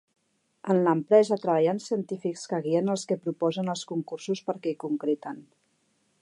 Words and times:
En 0.73 0.79
l'empresa 0.85 1.37
treballen 1.43 1.81
científics 1.87 2.45
que 2.53 2.61
guien 2.69 2.89
als 2.95 3.03
que 3.11 3.19
proposen 3.27 3.71
els 3.75 3.85
concursos 3.93 4.43
perquè 4.49 4.75
hi 4.75 4.81
concreten. 4.87 5.39